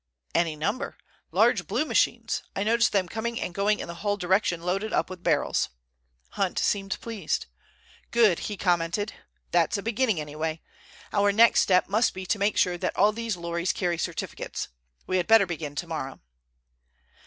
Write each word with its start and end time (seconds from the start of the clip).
"Any 0.33 0.55
number; 0.55 0.97
large 1.29 1.67
blue 1.67 1.85
machines. 1.85 2.41
I 2.55 2.63
noticed 2.63 2.91
them 2.91 3.05
going 3.05 3.39
and 3.39 3.53
coming 3.53 3.77
in 3.79 3.87
the 3.87 3.93
Hull 4.01 4.17
direction 4.17 4.63
loaded 4.63 4.91
up 4.91 5.11
with 5.11 5.21
barrels." 5.21 5.69
Hunt 6.29 6.57
seemed 6.57 6.99
pleased. 7.01 7.45
"Good," 8.09 8.39
he 8.49 8.57
commented. 8.57 9.13
"That's 9.51 9.77
a 9.77 9.83
beginning 9.83 10.19
anyway. 10.19 10.63
Our 11.13 11.31
next 11.31 11.61
step 11.61 11.87
must 11.87 12.15
be 12.15 12.25
to 12.25 12.39
make 12.39 12.57
sure 12.57 12.79
that 12.79 12.97
all 12.97 13.11
these 13.11 13.37
lorries 13.37 13.71
carry 13.73 13.99
certificates. 13.99 14.69
We 15.05 15.17
had 15.17 15.27
better 15.27 15.45
begin 15.45 15.75
tomorrow." 15.75 16.19